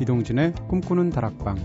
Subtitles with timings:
[0.00, 1.56] 이동진의 꿈꾸는 다락방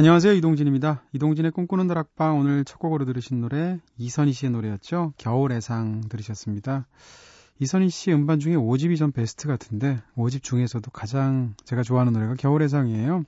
[0.00, 0.34] 안녕하세요.
[0.34, 1.02] 이동진입니다.
[1.12, 5.12] 이동진의 꿈꾸는 다락방 오늘 첫 곡으로 들으신 노래 이선희 씨의 노래였죠.
[5.16, 6.86] 겨울의 상 들으셨습니다.
[7.58, 12.68] 이선희 씨 음반 중에 5집이 전 베스트 같은데 5집 중에서도 가장 제가 좋아하는 노래가 겨울의
[12.68, 13.24] 상이에요.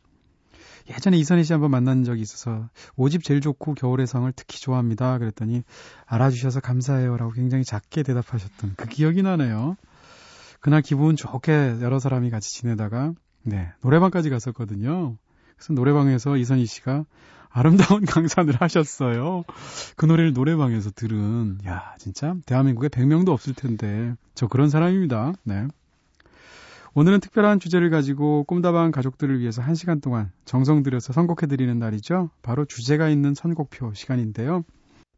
[0.89, 5.19] 예전에 이선희 씨 한번 만난 적이 있어서 5집 제일 좋고 겨울의 상을 특히 좋아합니다.
[5.19, 5.63] 그랬더니
[6.07, 9.77] 알아주셔서 감사해요라고 굉장히 작게 대답하셨던 그 기억이 나네요.
[10.61, 15.17] 그날 기분 좋게 여러 사람이 같이 지내다가 네 노래방까지 갔었거든요.
[15.57, 17.05] 그래서 노래방에서 이선희 씨가
[17.51, 19.45] 아름다운 강산을 하셨어요.
[19.97, 25.33] 그 노래를 노래방에서 들은, 야, 진짜, 대한민국에 100명도 없을 텐데, 저 그런 사람입니다.
[25.43, 25.67] 네.
[26.93, 32.31] 오늘은 특별한 주제를 가지고 꿈다방 가족들을 위해서 1시간 동안 정성 들여서 선곡해드리는 날이죠.
[32.43, 34.65] 바로 주제가 있는 선곡표 시간인데요.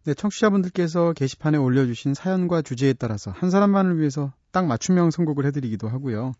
[0.05, 6.33] 네, 청취자분들께서 게시판에 올려주신 사연과 주제에 따라서 한 사람만을 위해서 딱 맞춤형 선곡을 해드리기도 하고요.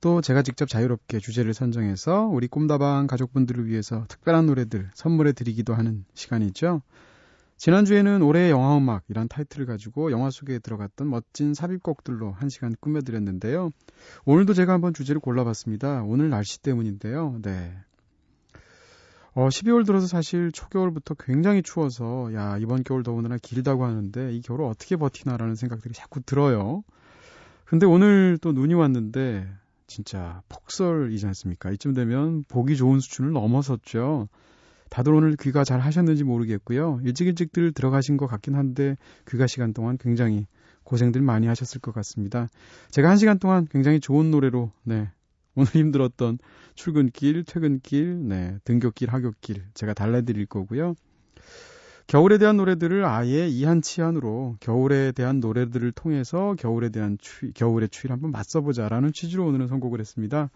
[0.00, 6.04] 또 제가 직접 자유롭게 주제를 선정해서 우리 꿈다방 가족분들을 위해서 특별한 노래들 선물해 드리기도 하는
[6.14, 6.82] 시간이죠.
[7.60, 13.68] 지난주에는 올해의 영화음악이란 타이틀을 가지고 영화 속에 들어갔던 멋진 삽입곡들로 한 시간 꾸며드렸는데요.
[14.24, 16.02] 오늘도 제가 한번 주제를 골라봤습니다.
[16.04, 17.38] 오늘 날씨 때문인데요.
[17.42, 17.76] 네.
[19.34, 24.64] 어, 12월 들어서 사실 초겨울부터 굉장히 추워서, 야, 이번 겨울 더우느라 길다고 하는데, 이 겨울을
[24.64, 26.82] 어떻게 버티나라는 생각들이 자꾸 들어요.
[27.66, 29.46] 근데 오늘 또 눈이 왔는데,
[29.86, 31.70] 진짜 폭설이지 않습니까?
[31.72, 34.28] 이쯤 되면 보기 좋은 수준을 넘어섰죠.
[34.90, 37.00] 다들 오늘 귀가 잘 하셨는지 모르겠고요.
[37.04, 38.96] 일찍 일찍들 들어가신 것 같긴 한데
[39.28, 40.46] 귀가 시간 동안 굉장히
[40.84, 42.48] 고생들 많이 하셨을 것 같습니다.
[42.90, 45.08] 제가 한 시간 동안 굉장히 좋은 노래로 네
[45.54, 46.38] 오늘 힘들었던
[46.74, 50.94] 출근길, 퇴근길, 네 등교길, 하교길 제가 달래드릴 거고요.
[52.08, 58.32] 겨울에 대한 노래들을 아예 이한치한으로 겨울에 대한 노래들을 통해서 겨울에 대한 추위, 겨울의 추위를 한번
[58.32, 60.50] 맞서보자라는 취지로 오늘은 선곡을 했습니다.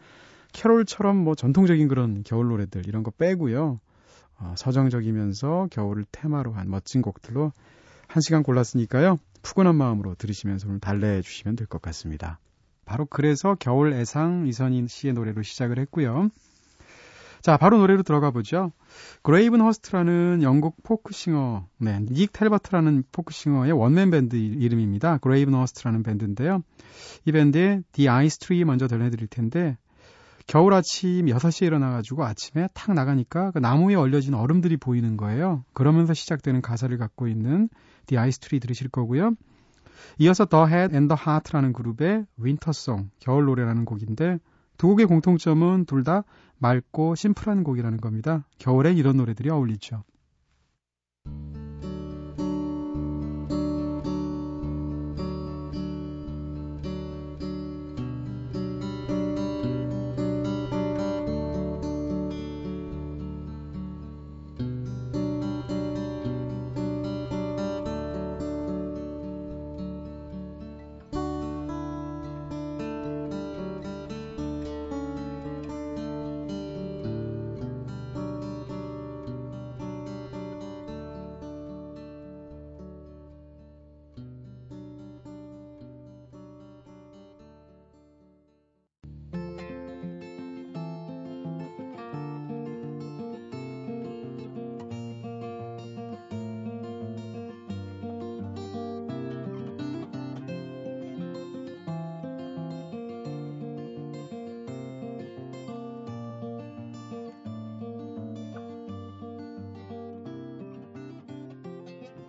[0.52, 3.78] 캐롤처럼 뭐 전통적인 그런 겨울 노래들 이런 거 빼고요.
[4.38, 7.52] 어, 서정적이면서 겨울을 테마로 한 멋진 곡들로
[8.08, 9.18] 한 시간 골랐으니까요.
[9.42, 12.38] 푸근한 마음으로 들으시면서 오늘 달래주시면 될 것 같습니다.
[12.84, 16.28] 바로 그래서 겨울 애상 이선희 씨의 노래로 시작을 했고요.
[17.40, 18.72] 자, 바로 노래로 들어가 보죠.
[19.22, 25.18] Gravenhurst라는 영국 folk singer, 네, Nick Talbot이라는 folk singer의 one-man 밴드 이름입니다.
[25.18, 26.62] Gravenhurst라는 밴드인데요.
[27.26, 29.76] 이 밴드의 The Ice Tree 먼저 들려드릴 텐데,
[30.46, 35.64] 겨울 아침 6시에 일어나가지고 아침에 탁 나가니까 그 나무에 얼려진 얼음들이 보이는 거예요.
[35.72, 37.68] 그러면서 시작되는 가사를 갖고 있는
[38.06, 39.32] The Ice Tree 들으실 거고요.
[40.18, 44.38] 이어서 The Head and the Heart라는 그룹의 Wintersong, 겨울 노래라는 곡인데,
[44.76, 46.24] 두 곡의 공통점은 둘 다
[46.58, 48.46] 맑고 심플한 곡이라는 겁니다.
[48.58, 50.04] 겨울엔 이런 노래들이 어울리죠.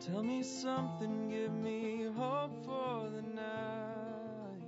[0.05, 4.61] Tell me something, give me hope for the night.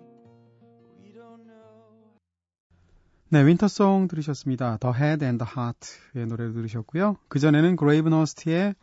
[1.04, 2.18] We don't know.
[3.30, 4.78] 네, 윈터송 들으셨습니다.
[4.78, 7.18] The Head and the Heart의 노래를 들으셨고요.
[7.28, 8.74] 그전에는 그레이브너스트의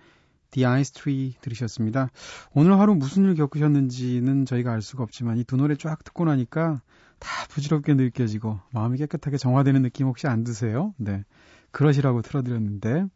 [0.52, 2.10] The Ice Tree 들으셨습니다.
[2.52, 6.82] 오늘 하루 무슨 일 겪으셨는지는 저희가 알 수가 없지만 이 두 노래 쫙 듣고 나니까
[7.18, 10.94] 다 부질없게 느껴지고 마음이 깨끗하게 정화되는 느낌 혹시 안 드세요?
[10.98, 11.24] 네.
[11.72, 13.06] 그러시라고 틀어드렸는데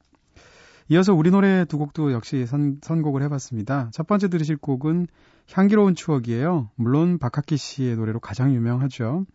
[0.90, 3.90] 이어서 우리 노래 두 곡도 역시 선, 선곡을 해봤습니다.
[3.92, 5.06] 첫 번째 들으실 곡은
[5.52, 6.70] 향기로운 추억이에요.
[6.76, 9.26] 물론 박학기 씨의 노래로 가장 유명하죠.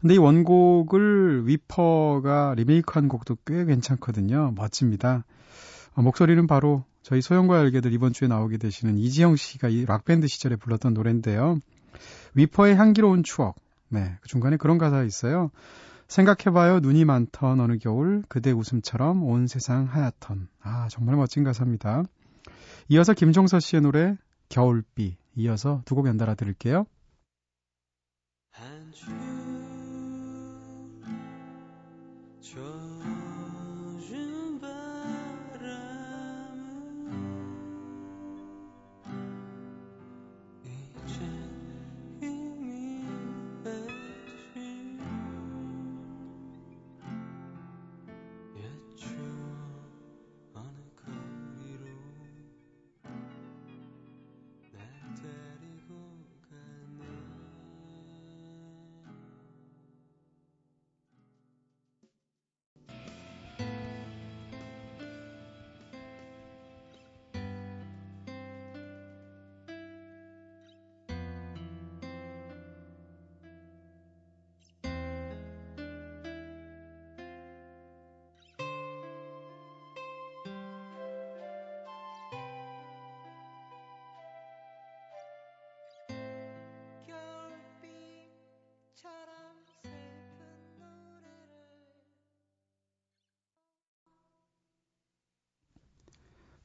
[0.00, 4.52] 근데 이 원곡을 위퍼가 리메이크한 곡도 꽤 괜찮거든요.
[4.56, 5.24] 멋집니다.
[5.94, 10.56] 어, 목소리는 바로 저희 소영과 열개들 이번 주에 나오게 되시는 이지영 씨가 이 락밴드 시절에
[10.56, 11.58] 불렀던 노래인데요.
[12.34, 13.56] 위퍼의 향기로운 추억.
[13.88, 15.50] 네, 그 중간에 그런 가사가 있어요.
[16.08, 22.02] 생각해봐요 눈이 많던 어느 겨울 그대 웃음처럼 온 세상 하얗던 아 정말 멋진 가사입니다.
[22.88, 24.16] 이어서 김종서 씨의 노래
[24.48, 26.86] 겨울비 이어서 두 곡 연달아 들을게요.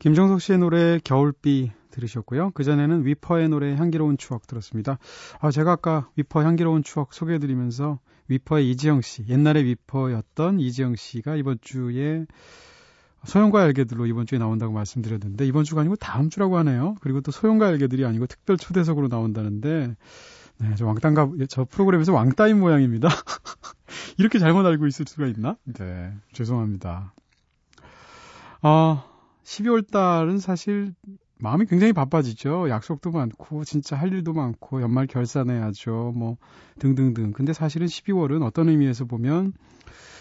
[0.03, 2.51] 김정석 씨의 노래 겨울비 들으셨고요.
[2.51, 4.97] 그전에는 위퍼의 노래 향기로운 추억 들었습니다.
[5.39, 11.57] 아, 제가 아까 위퍼 향기로운 추억 소개해드리면서 위퍼의 이지영 씨, 옛날에 위퍼였던 이지영 씨가 이번
[11.61, 12.25] 주에
[13.23, 16.95] 소영과 알게들로 이번 주에 나온다고 말씀드렸는데 이번 주가 아니고 다음 주라고 하네요.
[16.99, 19.95] 그리고 또 소영과 알게들이 아니고 특별 초대석으로 나온다는데
[20.57, 23.07] 네, 저 왕따인가 저 프로그램에서 왕따인 모양입니다.
[24.19, 25.55] 이렇게 잘못 알고 있을 수가 있나?
[25.63, 27.13] 네, 죄송합니다.
[28.63, 29.05] 아,
[29.43, 30.93] 12월 달은 사실
[31.39, 32.69] 마음이 굉장히 바빠지죠.
[32.69, 36.13] 약속도 많고 진짜 할 일도 많고 연말 결산해야죠.
[36.15, 36.37] 뭐
[36.79, 37.33] 등등등.
[37.33, 39.53] 근데 사실은 12월은 어떤 의미에서 보면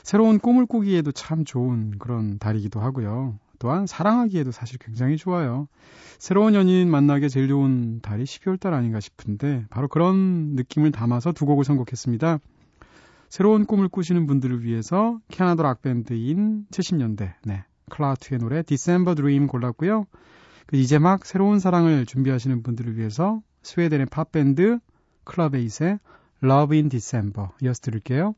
[0.03, 3.39] 새로운 꿈을 꾸기에도 참 좋은 그런 달이기도 하고요.
[3.61, 5.69] 또한 사랑하기에도 사실 굉장히 좋아요.
[6.19, 11.47] 새로운 연인 만나기 제일 좋은 달이 12월 달 아닌가 싶은데 바로 그런 느낌을 담아서 두
[11.47, 12.41] 곡을 선곡했습니다.
[13.29, 17.65] 새로운 꿈을 꾸시는 분들을 위해서 캐나다 락밴드인 70년대 네.
[17.93, 20.07] 클라우트의 노래 December Dream 골랐고요.
[20.67, 24.79] 그 이제 막 새로운 사랑을 준비하시는 분들을 위해서 스웨덴의 팝밴드
[25.25, 25.99] 클럽에이스의
[26.43, 28.35] Love in December 이어서 들을게요.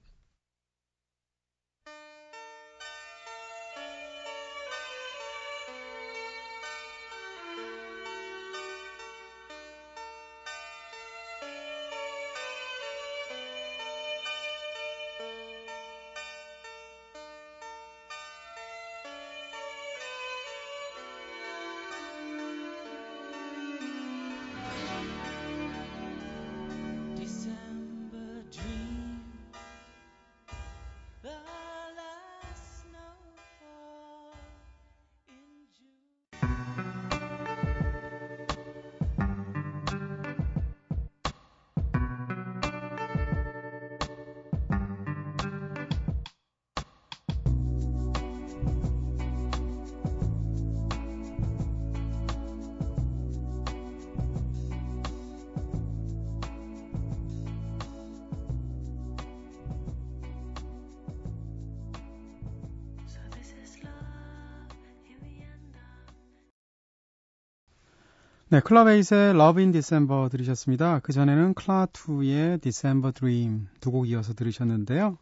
[68.54, 71.00] 네, 클럽에이스의 Love in December 들으셨습니다.
[71.00, 75.18] 그 전에는 클라2의 December Dream 두 곡 이어서 들으셨는데요.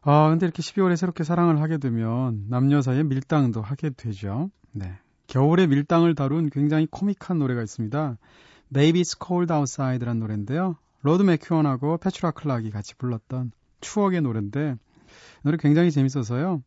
[0.00, 4.50] 아, 근데 이렇게 12월에 새롭게 사랑을 하게 되면 남녀 사이에 밀당도 하게 되죠.
[4.72, 4.90] 네.
[5.26, 8.16] 겨울의 밀당을 다룬 굉장히 코믹한 노래가 있습니다.
[8.72, 10.76] Baby It's Cold Outside라는 노래인데요.
[11.02, 14.76] Rod McKuen하고 Petula Clark이 같이 불렀던 추억의 노래인데
[15.42, 16.62] 노래 굉장히 재밌어서요.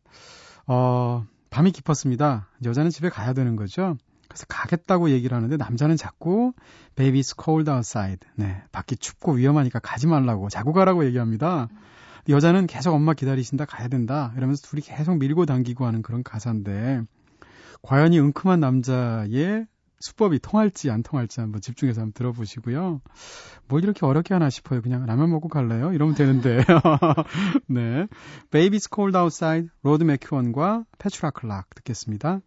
[0.68, 2.48] 어, 밤이 깊었습니다.
[2.64, 3.96] 여자는 집에 가야 되는 거죠.
[4.34, 6.52] 그래서 가겠다고 얘기를 하는데 남자는 자꾸
[6.96, 8.18] baby it's cold outside.
[8.34, 8.60] 네.
[8.72, 11.68] 밖이 춥고 위험하니까 가지 말라고 자고 가라고 얘기합니다.
[12.28, 17.02] 여자는 계속 엄마 기다리신다 가야 된다 이러면서 둘이 계속 밀고 당기고 하는 그런 가사인데
[17.82, 19.66] 과연 이 응큼한 남자의
[20.00, 23.02] 수법이 통할지 안 통할지 한번 집중해서 한번 들어보시고요.
[23.68, 24.82] 뭐 이렇게 어렵게 하나 싶어요.
[24.82, 25.92] 그냥 라면 먹고 갈래요?
[25.92, 26.58] 이러면 되는데.
[27.68, 28.06] 네.
[28.50, 32.40] Baby's Cold Outside, 로드 맥큐언과 페츄라 클락 듣겠습니다.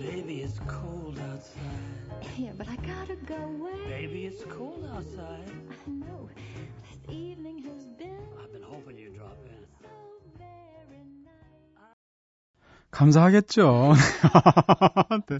[0.00, 2.28] Baby, it's cold outside.
[2.38, 3.78] Yeah, but I gotta go away.
[3.88, 5.50] Baby, it's cold outside.
[5.86, 6.28] I know.
[6.82, 9.62] This evening has been I've been hoping you'd drop in.
[12.90, 13.94] 감사하겠죠.
[15.26, 15.38] 네.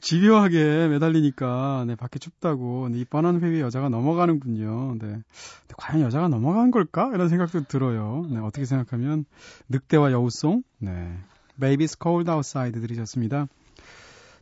[0.00, 4.94] 집요하게 매달리니까 네, 밖에 춥다고 네, 이 뻔한 회위에 여자가 넘어가는군요.
[4.94, 5.06] 네.
[5.06, 7.10] 근데 과연 여자가 넘어간 걸까?
[7.12, 8.26] 이런 생각도 들어요.
[8.30, 9.26] 네, 어떻게 생각하면
[9.68, 11.18] 늑대와 여우송, 네.
[11.60, 13.46] Baby It's Cold Outside 들으셨습니다.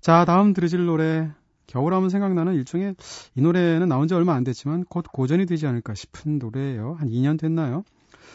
[0.01, 1.31] 자, 다음 들으실 노래
[1.67, 2.95] 겨울하면 생각나는 일종의
[3.35, 6.97] 이 노래는 나온 지 얼마 안 됐지만 곧 고전이 되지 않을까 싶은 노래예요.
[6.99, 7.85] 한 2년 됐나요?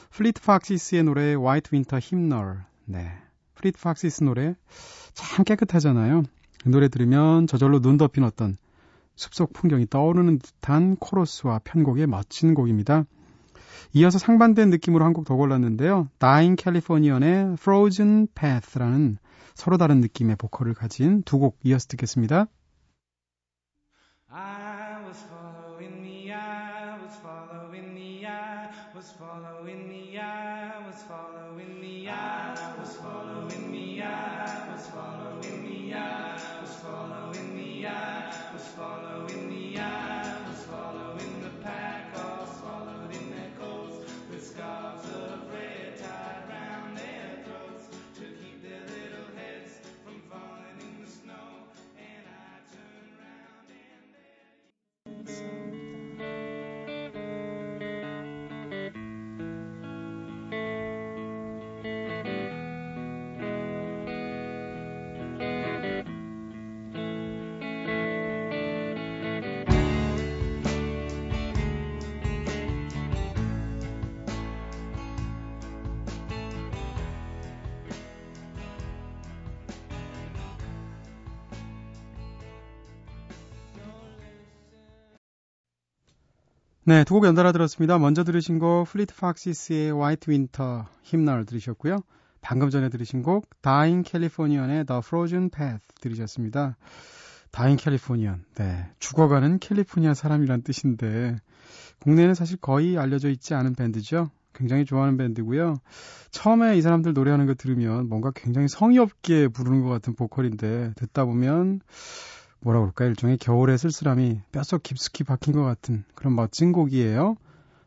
[0.10, 2.60] Fleet Foxes의 노래 White Winter Hymnal.
[2.86, 3.12] 네.
[3.56, 4.56] Fleet Foxes 노래
[5.14, 6.24] 참 깨끗하잖아요.
[6.66, 8.58] 이 노래 들으면 저절로 눈 덮인 어떤
[9.16, 13.06] 숲속 풍경이 떠오르는 듯한 코러스와 편곡의 멋진 곡입니다.
[13.94, 16.08] 이어서 상반된 느낌으로 한 곡 더 골랐는데요.
[16.20, 19.18] Dying Californian의 Frozen Path라는
[19.54, 22.48] 서로 다른 느낌의 보컬을 가진 두 곡 이어서 듣겠습니다.
[86.84, 88.00] 네, 두 곡 연달아 들었습니다.
[88.00, 92.00] 먼저 들으신 곡 Fleet Foxes의 White Winter Hymnal 들으셨고요.
[92.42, 96.78] 방금 전에 들으신 곡 Dying Californian의 The Frozen Path 들으셨습니다.
[97.52, 101.36] Dying Californian, 네, 죽어가는 캘리포니아 사람이란 뜻인데
[102.00, 104.32] 국내에는 사실 거의 알려져 있지 않은 밴드죠.
[104.54, 105.76] 굉장히 좋아하는 밴드고요.
[106.32, 111.26] 처음에 이 사람들 노래하는 거 들으면 뭔가 굉장히 성의 없게 부르는 것 같은 보컬인데 듣다
[111.26, 111.82] 보면
[112.62, 117.36] 뭐라 그럴까 일종의 겨울의 쓸쓸함이 뼛속 깊숙이 박힌 것 같은 그런 멋진 곡이에요.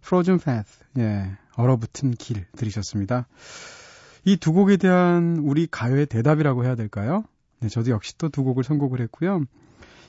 [0.05, 3.27] Frozen Path, 예, 얼어붙은 길 들으셨습니다.
[4.25, 7.25] 이 두 곡에 대한 우리 가요의 대답이라고 해야 될까요?
[7.61, 9.45] 네, 저도 역시 또 두 곡을 선곡을 했고요.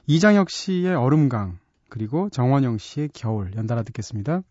[0.07, 1.57] 이장혁 씨의 얼음강
[1.89, 4.41] 그리고 정원영 씨의 겨울 연달아 듣겠습니다.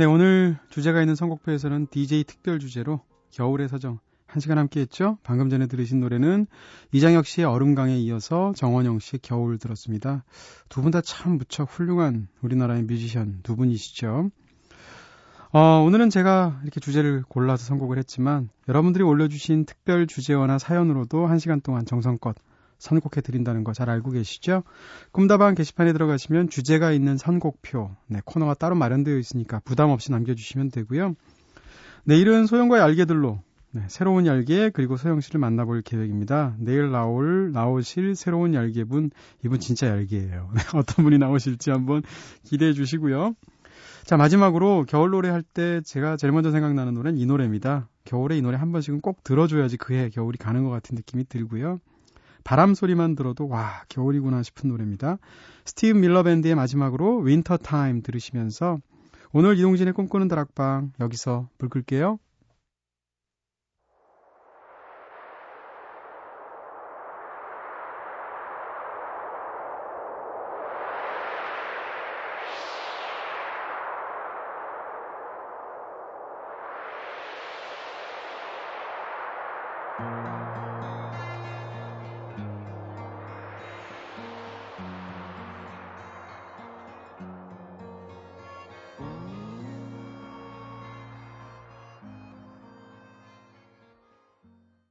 [0.00, 3.00] 네, 오늘 주제가 있는 선곡표에서는 DJ 특별 주제로
[3.32, 5.18] 겨울의 서정 한 시간 함께 했죠.
[5.22, 6.46] 방금 전에 들으신 노래는
[6.92, 10.24] 이장혁 씨의 얼음강에 이어서 정원영 씨의 겨울 들었습니다.
[10.70, 14.30] 두 분 다 참 무척 훌륭한 우리나라의 뮤지션 두 분이시죠.
[15.52, 21.60] 어, 오늘은 제가 이렇게 주제를 골라서 선곡을 했지만 여러분들이 올려주신 특별 주제어나 사연으로도 한 시간
[21.60, 22.36] 동안 정성껏
[22.80, 24.64] 선곡해 드린다는 거 잘 알고 계시죠?
[25.12, 31.14] 꿈다방 게시판에 들어가시면 주제가 있는 선곡표 네, 코너가 따로 마련되어 있으니까 부담 없이 남겨주시면 되고요.
[32.04, 33.40] 내일은 소영과의 알게들로
[33.72, 36.56] 네, 새로운 열개 그리고 소영 씨를 만나볼 계획입니다.
[36.58, 39.10] 내일 나올 나오실 새로운 열개분
[39.44, 40.50] 이분 진짜 열개예요.
[40.56, 42.02] 네, 어떤 분이 나오실지 한번
[42.42, 43.34] 기대해 주시고요.
[44.04, 47.88] 자 마지막으로 겨울 노래 할 때 제가 제일 먼저 생각나는 노래는 이 노래입니다.
[48.04, 51.78] 겨울에 이 노래 한 번씩은 꼭 들어줘야지 그해 겨울이 가는 것 같은 느낌이 들고요.
[52.50, 55.18] 바람 소리만 들어도 와 겨울이구나 싶은 노래입니다.
[55.66, 58.80] Steve Miller Band의 마지막으로 Winter Time 들으시면서
[59.32, 62.18] 오늘 이동진의 꿈꾸는 다락방 여기서 불 끌게요.